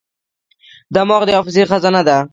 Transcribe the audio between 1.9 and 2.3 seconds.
ده.